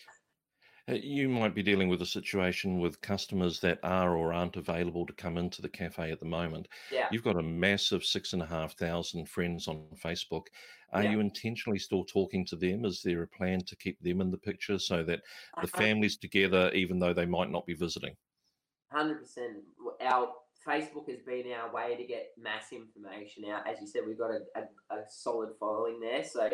Uh, 0.89 0.93
you 0.93 1.29
might 1.29 1.53
be 1.53 1.61
dealing 1.61 1.87
with 1.87 2.01
a 2.01 2.05
situation 2.05 2.79
with 2.79 2.99
customers 3.01 3.59
that 3.59 3.79
are 3.83 4.15
or 4.15 4.33
aren't 4.33 4.55
available 4.55 5.05
to 5.05 5.13
come 5.13 5.37
into 5.37 5.61
the 5.61 5.69
cafe 5.69 6.11
at 6.11 6.19
the 6.19 6.25
moment. 6.25 6.67
Yeah. 6.91 7.07
You've 7.11 7.23
got 7.23 7.37
a 7.37 7.43
massive 7.43 8.03
six 8.03 8.33
and 8.33 8.41
a 8.41 8.45
half 8.45 8.75
thousand 8.75 9.29
friends 9.29 9.67
on 9.67 9.85
Facebook. 10.03 10.47
Are 10.91 11.03
Yeah. 11.03 11.11
you 11.11 11.19
intentionally 11.19 11.77
still 11.77 12.03
talking 12.03 12.43
to 12.47 12.55
them? 12.55 12.85
Is 12.85 13.01
there 13.03 13.21
a 13.21 13.27
plan 13.27 13.61
to 13.65 13.75
keep 13.75 13.99
them 14.01 14.21
in 14.21 14.31
the 14.31 14.37
picture 14.37 14.79
so 14.79 15.03
that 15.03 15.21
the 15.61 15.67
family's 15.67 16.17
together, 16.17 16.71
even 16.73 16.97
though 16.97 17.13
they 17.13 17.27
might 17.27 17.51
not 17.51 17.67
be 17.67 17.75
visiting? 17.75 18.15
Hundred 18.91 19.19
percent. 19.19 19.57
Our 20.01 20.33
Facebook 20.67 21.09
has 21.09 21.19
been 21.25 21.51
our 21.53 21.73
way 21.73 21.95
to 21.95 22.03
get 22.03 22.31
mass 22.37 22.71
information 22.71 23.45
out. 23.49 23.67
As 23.67 23.79
you 23.79 23.87
said, 23.87 24.01
we've 24.05 24.17
got 24.17 24.31
a, 24.31 24.41
a, 24.55 24.95
a 24.95 25.03
solid 25.09 25.49
following 25.59 25.99
there, 25.99 26.23
so 26.23 26.49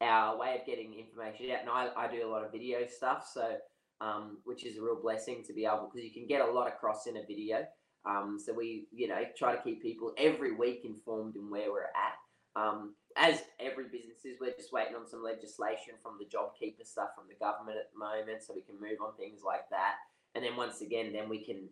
our 0.00 0.38
way 0.38 0.58
of 0.60 0.66
getting 0.66 0.94
information 0.94 1.50
out. 1.52 1.60
And 1.60 1.70
I, 1.70 1.88
I 1.96 2.10
do 2.10 2.26
a 2.26 2.30
lot 2.30 2.44
of 2.44 2.52
video 2.52 2.86
stuff, 2.86 3.26
so 3.32 3.56
um, 4.00 4.38
which 4.44 4.66
is 4.66 4.76
a 4.76 4.82
real 4.82 5.00
blessing 5.00 5.42
to 5.46 5.52
be 5.52 5.64
able 5.64 5.90
because 5.92 6.04
you 6.04 6.12
can 6.12 6.26
get 6.26 6.46
a 6.46 6.50
lot 6.50 6.68
across 6.68 7.06
in 7.06 7.16
a 7.16 7.26
video. 7.26 7.64
Um, 8.04 8.38
so 8.44 8.52
we, 8.52 8.86
you 8.92 9.08
know, 9.08 9.22
try 9.36 9.56
to 9.56 9.62
keep 9.62 9.82
people 9.82 10.12
every 10.18 10.54
week 10.54 10.82
informed 10.84 11.36
in 11.36 11.50
where 11.50 11.72
we're 11.72 11.82
at. 11.82 12.60
Um, 12.60 12.94
as 13.16 13.42
every 13.60 13.84
business 13.84 14.24
is, 14.24 14.36
we're 14.40 14.54
just 14.56 14.72
waiting 14.72 14.94
on 14.94 15.08
some 15.08 15.22
legislation 15.22 15.94
from 16.02 16.16
the 16.18 16.26
JobKeeper 16.26 16.86
stuff 16.86 17.10
from 17.16 17.26
the 17.28 17.34
government 17.34 17.78
at 17.78 17.90
the 17.92 17.98
moment, 17.98 18.42
so 18.42 18.54
we 18.54 18.62
can 18.62 18.76
move 18.80 18.98
on 19.04 19.16
things 19.16 19.40
like 19.44 19.68
that. 19.70 19.94
And 20.34 20.44
then 20.44 20.56
once 20.56 20.82
again, 20.82 21.12
then 21.12 21.28
we 21.28 21.42
can 21.42 21.68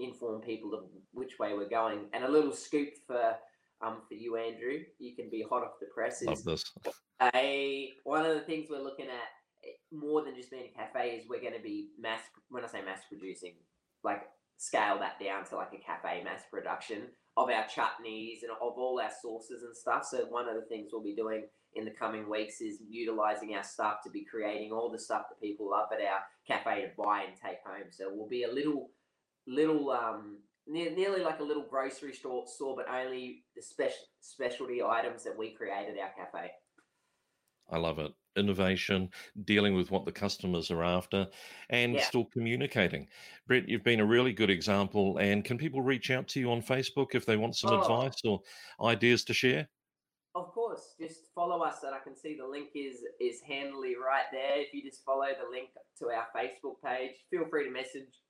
inform 0.00 0.40
people 0.40 0.74
of 0.74 0.84
which 1.12 1.38
way 1.38 1.54
we're 1.54 1.68
going. 1.68 2.06
And 2.12 2.24
a 2.24 2.30
little 2.30 2.52
scoop 2.52 2.90
for 3.06 3.34
um 3.80 3.98
for 4.08 4.14
you, 4.14 4.36
Andrew, 4.36 4.80
you 4.98 5.14
can 5.14 5.30
be 5.30 5.44
hot 5.48 5.62
off 5.62 5.78
the 5.80 5.86
press. 5.94 6.22
Love 6.22 6.44
this. 6.44 6.64
a 7.34 7.90
one 8.04 8.24
of 8.24 8.34
the 8.34 8.42
things 8.42 8.68
we're 8.70 8.82
looking 8.82 9.06
at 9.06 9.28
eh, 9.64 9.72
more 9.92 10.24
than 10.24 10.34
just 10.34 10.50
being 10.50 10.68
a 10.74 10.78
cafe 10.78 11.10
is 11.10 11.28
we're 11.28 11.40
going 11.40 11.56
to 11.56 11.62
be 11.62 11.90
mass. 12.00 12.20
When 12.48 12.64
I 12.64 12.68
say 12.68 12.82
mass 12.82 13.00
producing, 13.08 13.54
like 14.04 14.22
scale 14.56 14.98
that 14.98 15.20
down 15.24 15.44
to 15.44 15.56
like 15.56 15.72
a 15.72 15.78
cafe 15.78 16.22
mass 16.24 16.42
production 16.50 17.02
of 17.36 17.48
our 17.50 17.64
chutneys 17.64 18.42
and 18.42 18.50
of 18.60 18.76
all 18.76 19.00
our 19.00 19.10
sauces 19.22 19.62
and 19.62 19.76
stuff. 19.76 20.04
So 20.04 20.26
one 20.28 20.48
of 20.48 20.56
the 20.56 20.62
things 20.68 20.90
we'll 20.92 21.02
be 21.02 21.14
doing 21.14 21.44
in 21.74 21.84
the 21.84 21.92
coming 21.92 22.28
weeks 22.28 22.60
is 22.60 22.78
utilizing 22.88 23.54
our 23.54 23.62
stuff 23.62 23.98
to 24.04 24.10
be 24.10 24.24
creating 24.24 24.72
all 24.72 24.90
the 24.90 24.98
stuff 24.98 25.26
that 25.28 25.40
people 25.40 25.70
love 25.70 25.88
at 25.92 26.04
our 26.04 26.20
cafe 26.46 26.82
to 26.82 26.88
buy 27.00 27.22
and 27.22 27.34
take 27.36 27.58
home. 27.64 27.90
So 27.90 28.10
we'll 28.12 28.28
be 28.28 28.42
a 28.42 28.52
little, 28.52 28.90
little, 29.48 29.90
um, 29.90 30.38
ne- 30.66 30.94
nearly 30.94 31.22
like 31.22 31.40
a 31.40 31.44
little 31.44 31.64
grocery 31.64 32.12
store, 32.12 32.46
store, 32.46 32.76
but 32.76 32.88
only 32.88 33.44
the 33.56 33.62
special 33.62 34.04
specialty 34.20 34.82
items 34.82 35.24
that 35.24 35.36
we 35.36 35.50
create 35.50 35.88
at 35.88 35.98
our 35.98 36.10
cafe. 36.16 36.50
I 37.70 37.78
love 37.78 37.98
it. 37.98 38.12
Innovation, 38.36 39.10
dealing 39.44 39.74
with 39.74 39.90
what 39.90 40.04
the 40.04 40.12
customers 40.12 40.70
are 40.70 40.84
after, 40.84 41.28
and 41.70 41.94
Yeah. 41.94 42.00
still 42.00 42.24
communicating. 42.26 43.08
Brett, 43.46 43.68
you've 43.68 43.82
been 43.82 44.00
a 44.00 44.06
really 44.06 44.32
good 44.32 44.48
example. 44.50 45.18
And 45.18 45.44
can 45.44 45.58
people 45.58 45.82
reach 45.82 46.10
out 46.10 46.28
to 46.28 46.40
you 46.40 46.50
on 46.52 46.62
Facebook 46.62 47.14
if 47.14 47.26
they 47.26 47.36
want 47.36 47.56
some 47.56 47.72
Oh, 47.72 47.80
advice 47.80 48.14
or 48.24 48.40
ideas 48.80 49.24
to 49.24 49.34
share? 49.34 49.68
Of 50.34 50.52
course, 50.52 50.94
just 51.00 51.32
follow 51.34 51.62
us, 51.62 51.82
and 51.82 51.94
I 51.94 51.98
can 51.98 52.14
see 52.14 52.36
the 52.36 52.46
link 52.46 52.70
is 52.74 53.04
is 53.18 53.40
handily 53.40 53.96
right 53.96 54.26
there. 54.30 54.60
If 54.60 54.72
you 54.72 54.82
just 54.82 55.04
follow 55.04 55.26
the 55.26 55.48
link 55.50 55.70
to 55.98 56.10
our 56.10 56.28
Facebook 56.34 56.80
page, 56.84 57.16
feel 57.30 57.46
free 57.48 57.64
to 57.64 57.70
message 57.70 58.20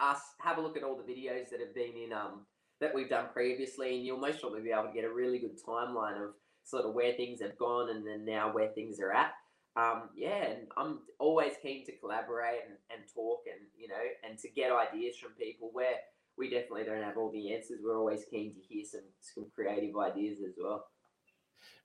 us. 0.00 0.20
Have 0.40 0.58
a 0.58 0.60
look 0.60 0.76
at 0.76 0.82
all 0.82 0.96
the 0.96 1.12
videos 1.12 1.50
that 1.50 1.60
have 1.60 1.74
been 1.74 1.96
in 1.96 2.12
um 2.12 2.46
that 2.80 2.94
we've 2.94 3.10
done 3.10 3.26
previously, 3.32 3.96
and 3.96 4.06
you'll 4.06 4.18
most 4.18 4.40
probably 4.40 4.62
be 4.62 4.70
able 4.70 4.88
to 4.88 4.94
get 4.94 5.04
a 5.04 5.12
really 5.12 5.38
good 5.38 5.58
timeline 5.62 6.16
of 6.22 6.30
sort 6.64 6.84
of 6.84 6.94
where 6.94 7.12
things 7.12 7.40
have 7.42 7.58
gone 7.58 7.90
and 7.90 8.06
then 8.06 8.24
now 8.24 8.52
where 8.52 8.68
things 8.68 9.00
are 9.00 9.12
at. 9.12 9.32
Um, 9.76 10.08
yeah, 10.16 10.44
and 10.50 10.66
I'm 10.76 11.00
always 11.18 11.52
keen 11.62 11.84
to 11.86 11.96
collaborate 11.98 12.60
and, 12.66 12.76
and 12.90 13.08
talk 13.14 13.40
and 13.46 13.60
you 13.76 13.88
know 13.88 14.02
and 14.28 14.38
to 14.38 14.48
get 14.48 14.72
ideas 14.72 15.16
from 15.16 15.32
people 15.32 15.70
where 15.72 15.94
we 16.36 16.50
definitely 16.50 16.84
don't 16.84 17.02
have 17.02 17.16
all 17.16 17.30
the 17.30 17.54
answers. 17.54 17.80
We're 17.82 17.98
always 17.98 18.24
keen 18.30 18.54
to 18.54 18.60
hear 18.68 18.84
some 18.84 19.06
some 19.20 19.46
creative 19.54 19.96
ideas 19.96 20.38
as 20.40 20.54
well. 20.60 20.86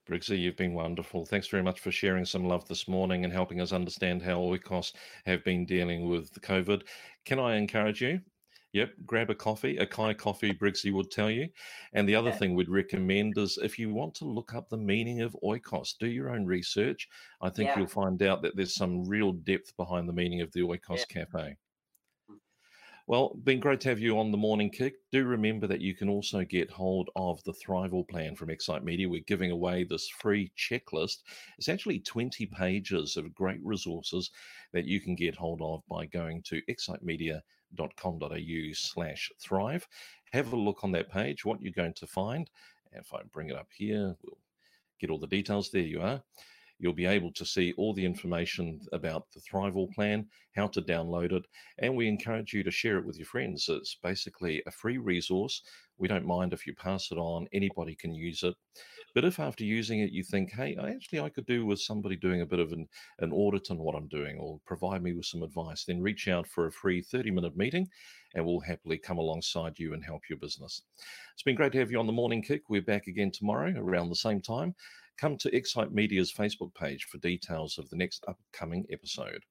Briggsy, 0.08 0.40
you've 0.40 0.56
been 0.56 0.74
wonderful. 0.74 1.26
Thanks 1.26 1.48
very 1.48 1.64
much 1.64 1.80
for 1.80 1.92
sharing 1.92 2.26
some 2.26 2.46
love 2.48 2.68
this 2.68 2.88
morning 2.88 3.24
and 3.24 3.34
helping 3.34 3.60
us 3.60 3.72
understand 3.72 4.22
how 4.22 4.40
Oikos 4.40 4.94
have 5.26 5.44
been 5.44 5.66
dealing 5.66 6.08
with 6.08 6.32
the 6.32 6.40
COVID. 6.40 6.88
Can 7.26 7.40
I 7.40 7.56
encourage 7.56 8.02
you? 8.02 8.22
Yep, 8.74 8.94
grab 9.06 9.30
a 9.30 9.36
coffee, 9.36 9.78
a 9.78 9.88
Kai 9.88 10.14
coffee, 10.14 10.54
Briggsy 10.54 10.94
would 10.94 11.10
tell 11.10 11.32
you. 11.32 11.50
And 11.94 12.08
the 12.08 12.16
other 12.16 12.30
Yeah. 12.30 12.36
thing 12.38 12.54
we'd 12.54 12.70
recommend 12.70 13.38
is 13.38 13.58
if 13.58 13.80
you 13.80 13.92
want 13.94 14.14
to 14.16 14.26
look 14.26 14.54
up 14.54 14.70
the 14.70 14.78
meaning 14.78 15.22
of 15.22 15.36
oikos, 15.44 15.98
do 15.98 16.08
your 16.08 16.30
own 16.30 16.46
research. 16.46 17.08
I 17.42 17.50
think 17.50 17.70
Yeah. 17.70 17.80
you'll 17.80 17.88
find 17.88 18.22
out 18.22 18.42
that 18.44 18.56
there's 18.56 18.76
some 18.76 19.06
real 19.06 19.32
depth 19.32 19.76
behind 19.78 20.08
the 20.08 20.14
meaning 20.14 20.42
of 20.42 20.52
the 20.52 20.60
Oikos 20.60 21.08
Cafe. 21.08 21.58
Well, 23.08 23.36
been 23.44 23.60
great 23.60 23.82
to 23.82 23.90
have 23.90 24.00
you 24.00 24.18
on 24.18 24.32
the 24.32 24.38
morning 24.38 24.72
kick. 24.72 24.96
Do 25.12 25.26
remember 25.26 25.68
that 25.68 25.80
you 25.80 25.94
can 25.94 26.10
also 26.10 26.44
get 26.44 26.72
hold 26.72 27.12
of 27.16 27.44
the 27.44 27.54
Thrival 27.54 28.08
plan 28.08 28.36
from 28.36 28.50
Excite 28.50 28.84
Media. 28.84 29.08
We're 29.08 29.22
giving 29.28 29.52
away 29.52 29.84
this 29.84 30.10
free 30.10 30.52
checklist. 30.58 31.18
It's 31.60 31.70
actually 31.70 32.00
20 32.00 32.48
pages 32.48 33.16
of 33.16 33.36
great 33.36 33.60
resources 33.64 34.32
that 34.74 34.86
you 34.86 35.00
can 35.00 35.14
get 35.14 35.36
hold 35.36 35.62
of 35.62 35.84
by 35.88 36.08
going 36.08 36.42
to 36.46 36.64
excitemedia.com.au 36.68 38.74
slash 38.74 39.32
thrive. 39.40 39.88
Have 40.34 40.52
a 40.52 40.56
look 40.56 40.84
on 40.84 40.92
that 40.94 41.12
page, 41.12 41.46
what 41.46 41.62
you're 41.62 41.74
going 41.74 41.94
to 41.94 42.08
find. 42.08 42.50
If 42.92 43.14
I 43.14 43.20
bring 43.32 43.52
it 43.52 43.56
up 43.56 43.70
here, 43.78 44.16
we'll 44.24 44.40
get 45.00 45.12
all 45.12 45.20
the 45.20 45.28
details. 45.28 45.70
There 45.70 45.84
you 45.84 46.02
are 46.02 46.24
you'll 46.80 46.94
be 46.94 47.06
able 47.06 47.32
to 47.34 47.46
see 47.46 47.74
all 47.78 47.94
the 47.94 48.06
information 48.06 48.80
about 48.92 49.28
the 49.34 49.40
Thrival 49.40 49.92
plan, 49.94 50.28
how 50.56 50.68
to 50.68 50.82
download 50.82 51.32
it, 51.32 51.46
and 51.80 51.96
we 51.96 52.08
encourage 52.08 52.54
you 52.54 52.64
to 52.64 52.72
share 52.72 52.98
it 52.98 53.06
with 53.06 53.18
your 53.18 53.26
friends. 53.26 53.68
It's 53.70 53.98
basically 54.04 54.62
a 54.68 54.72
free 54.72 54.98
resource. 54.98 55.62
We 55.98 56.08
don't 56.08 56.26
mind 56.26 56.54
if 56.54 56.68
you 56.68 56.76
pass 56.76 57.12
it 57.12 57.18
on, 57.18 57.48
anybody 57.54 57.96
can 57.96 58.14
use 58.14 58.44
it. 58.44 58.56
But 59.14 59.24
if 59.24 59.40
after 59.40 59.64
using 59.64 60.02
it 60.02 60.12
you 60.12 60.24
think, 60.24 60.52
hey, 60.52 60.76
actually 60.76 61.22
I 61.22 61.30
could 61.30 61.46
do 61.46 61.66
with 61.66 61.80
somebody 61.80 62.18
doing 62.18 62.42
a 62.42 62.46
bit 62.46 62.60
of 62.60 62.74
an, 62.74 62.86
an 63.20 63.32
audit 63.32 63.72
on 63.72 63.78
what 63.78 63.96
I'm 63.96 64.10
doing 64.10 64.38
or 64.38 64.60
provide 64.66 65.02
me 65.02 65.14
with 65.14 65.26
some 65.26 65.42
advice, 65.42 65.86
then 65.86 66.02
reach 66.02 66.28
out 66.28 66.46
for 66.46 66.68
a 66.68 66.72
free 66.72 67.02
30 67.02 67.32
minute 67.32 67.56
meeting 67.56 67.88
and 68.34 68.46
we'll 68.46 68.60
happily 68.60 68.98
come 68.98 69.18
alongside 69.18 69.80
you 69.80 69.94
and 69.94 70.04
help 70.04 70.24
your 70.30 70.38
business. 70.38 70.82
It's 71.34 71.44
been 71.44 71.56
great 71.56 71.72
to 71.72 71.80
have 71.80 71.92
you 71.92 72.00
on 72.00 72.08
the 72.08 72.12
morning 72.12 72.42
kick. 72.42 72.64
We're 72.68 72.82
back 72.82 73.08
again 73.08 73.32
tomorrow 73.32 73.74
around 73.78 74.10
the 74.10 74.16
same 74.16 74.42
time 74.42 74.76
come 75.18 75.38
to 75.38 75.56
Excite 75.56 75.92
Media's 75.92 76.34
Facebook 76.34 76.74
page 76.76 77.06
for 77.06 77.18
details 77.20 77.78
of 77.78 77.90
the 77.90 77.96
next 77.96 78.26
upcoming 78.28 78.86
episode. 78.92 79.44